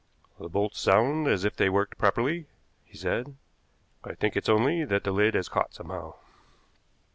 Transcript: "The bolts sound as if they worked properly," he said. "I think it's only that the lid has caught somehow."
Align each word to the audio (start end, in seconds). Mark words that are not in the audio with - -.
"The 0.39 0.49
bolts 0.49 0.79
sound 0.79 1.27
as 1.27 1.45
if 1.45 1.55
they 1.55 1.69
worked 1.69 1.99
properly," 1.99 2.47
he 2.83 2.97
said. 2.97 3.35
"I 4.03 4.15
think 4.15 4.35
it's 4.35 4.49
only 4.49 4.83
that 4.83 5.03
the 5.03 5.11
lid 5.11 5.35
has 5.35 5.47
caught 5.47 5.75
somehow." 5.75 6.15